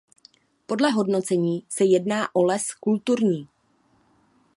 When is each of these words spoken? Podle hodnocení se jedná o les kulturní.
Podle 0.65 0.91
hodnocení 0.91 1.65
se 1.69 1.85
jedná 1.85 2.35
o 2.35 2.43
les 2.43 2.73
kulturní. 2.79 3.47